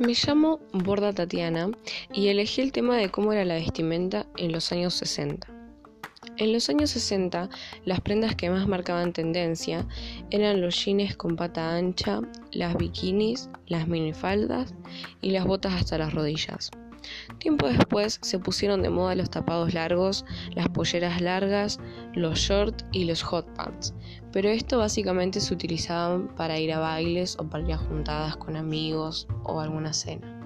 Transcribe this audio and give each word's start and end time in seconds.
Me 0.00 0.14
llamo 0.14 0.60
Borda 0.72 1.12
Tatiana 1.12 1.70
y 2.10 2.28
elegí 2.28 2.62
el 2.62 2.72
tema 2.72 2.96
de 2.96 3.10
cómo 3.10 3.34
era 3.34 3.44
la 3.44 3.56
vestimenta 3.56 4.24
en 4.38 4.50
los 4.50 4.72
años 4.72 4.94
60. 4.94 5.46
En 6.38 6.54
los 6.54 6.70
años 6.70 6.88
60, 6.88 7.50
las 7.84 8.00
prendas 8.00 8.34
que 8.34 8.48
más 8.48 8.66
marcaban 8.66 9.12
tendencia 9.12 9.86
eran 10.30 10.62
los 10.62 10.82
jeans 10.82 11.16
con 11.16 11.36
pata 11.36 11.76
ancha, 11.76 12.22
las 12.50 12.78
bikinis, 12.78 13.50
las 13.66 13.88
minifaldas 13.88 14.72
y 15.20 15.32
las 15.32 15.44
botas 15.44 15.74
hasta 15.74 15.98
las 15.98 16.14
rodillas. 16.14 16.70
Tiempo 17.38 17.68
después 17.68 18.18
se 18.22 18.38
pusieron 18.38 18.82
de 18.82 18.90
moda 18.90 19.14
los 19.14 19.30
tapados 19.30 19.74
largos, 19.74 20.24
las 20.54 20.68
polleras 20.68 21.20
largas, 21.20 21.78
los 22.14 22.38
shorts 22.38 22.84
y 22.92 23.04
los 23.04 23.22
hot 23.22 23.46
pants, 23.54 23.94
pero 24.32 24.48
esto 24.48 24.78
básicamente 24.78 25.40
se 25.40 25.54
utilizaban 25.54 26.28
para 26.34 26.58
ir 26.58 26.72
a 26.72 26.78
bailes 26.78 27.36
o 27.38 27.48
para 27.48 27.64
ir 27.64 27.72
a 27.72 27.78
juntadas 27.78 28.36
con 28.36 28.56
amigos 28.56 29.28
o 29.44 29.60
alguna 29.60 29.92
cena. 29.92 30.39